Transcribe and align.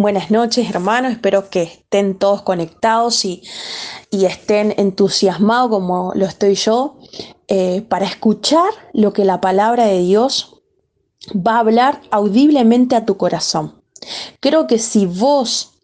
Buenas 0.00 0.30
noches, 0.30 0.70
hermanos. 0.70 1.12
Espero 1.12 1.50
que 1.50 1.60
estén 1.60 2.18
todos 2.18 2.40
conectados 2.40 3.22
y, 3.26 3.42
estén 4.10 4.72
entusiasmados 4.78 5.68
como 5.68 6.12
lo 6.14 6.24
estoy 6.24 6.54
yo 6.54 6.96
eh, 7.48 7.82
para 7.82 8.06
escuchar 8.06 8.70
lo 8.94 9.12
que 9.12 9.26
la 9.26 9.42
palabra 9.42 9.84
de 9.84 9.98
Dios 9.98 10.62
va 11.36 11.56
a 11.56 11.58
hablar 11.58 12.00
audiblemente 12.10 12.96
a 12.96 13.04
tu 13.04 13.18
corazón. 13.18 13.82
Creo 14.40 14.66
que 14.66 14.78
si 14.78 15.04
vos 15.04 15.74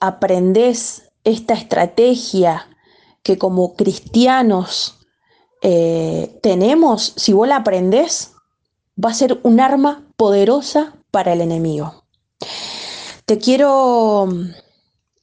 aprendés 0.00 1.12
esta 1.22 1.54
estrategia 1.54 2.76
que 3.22 3.38
como 3.38 3.76
cristianos 3.76 4.98
eh, 5.62 6.40
tenemos, 6.42 7.12
si 7.14 7.34
vos 7.34 7.46
la 7.46 7.58
aprendés, 7.58 8.32
va 8.98 9.10
a 9.10 9.14
ser 9.14 9.38
un 9.44 9.60
arma 9.60 10.12
poderosa 10.16 10.96
para 11.12 11.34
el 11.34 11.40
enemigo. 11.40 11.99
Te 13.30 13.38
quiero 13.38 14.28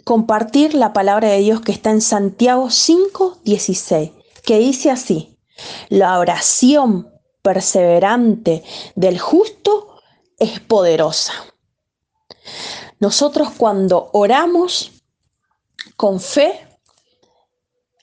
compartir 0.05 0.76
la 0.76 0.94
palabra 0.94 1.27
de 1.27 1.40
Dios 1.40 1.59
que 1.59 1.73
está 1.73 1.91
en 1.91 2.00
Santiago 2.00 2.70
5, 2.70 3.40
16, 3.44 4.12
que 4.45 4.59
dice 4.59 4.90
así, 4.91 5.38
la 5.90 6.17
oración 6.17 7.12
perseverante 7.41 8.64
del 8.95 9.20
justo 9.20 10.00
es 10.40 10.62
poderosa. 10.62 11.34
Nosotros 13.02 13.50
cuando 13.58 14.09
oramos 14.14 14.94
con 15.98 16.22
fe, 16.22 16.66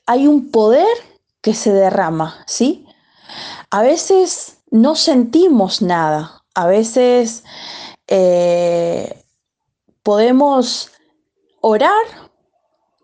hay 0.05 0.27
un 0.27 0.51
poder 0.51 0.99
que 1.41 1.55
se 1.55 1.73
derrama, 1.73 2.45
¿sí? 2.47 2.87
A 3.71 3.81
veces 3.81 4.59
no 4.71 4.97
sentimos 4.97 5.81
nada, 5.81 6.45
a 6.55 6.67
veces 6.67 7.43
eh, 8.07 9.24
podemos 10.05 10.93
orar 11.61 12.31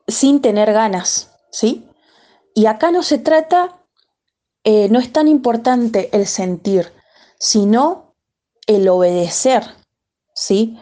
sin 0.06 0.40
tener 0.40 0.72
ganas, 0.72 1.30
¿sí? 1.50 1.88
Y 2.54 2.66
acá 2.66 2.92
no 2.92 3.02
se 3.02 3.18
trata, 3.18 3.80
eh, 4.62 4.88
no 4.90 5.00
es 5.00 5.12
tan 5.12 5.26
importante 5.26 6.10
el 6.12 6.26
sentir, 6.26 6.92
sino 7.38 8.14
el 8.66 8.88
obedecer, 8.88 9.64
¿sí? 10.34 10.78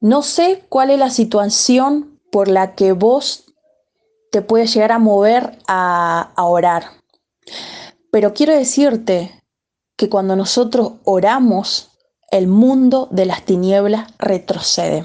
No 0.00 0.22
sé 0.22 0.64
cuál 0.68 0.90
es 0.90 0.98
la 0.98 1.10
situación 1.10 2.18
por 2.32 2.48
la 2.48 2.74
que 2.74 2.92
vos 2.92 3.44
te 4.32 4.42
puedes 4.42 4.72
llegar 4.72 4.92
a 4.92 4.98
mover 4.98 5.58
a, 5.68 6.32
a 6.34 6.44
orar, 6.44 6.90
pero 8.10 8.32
quiero 8.32 8.54
decirte 8.54 9.44
que 9.96 10.08
cuando 10.08 10.36
nosotros 10.36 10.94
oramos, 11.04 11.95
el 12.36 12.48
mundo 12.48 13.08
de 13.10 13.26
las 13.26 13.44
tinieblas 13.44 14.12
retrocede. 14.18 15.04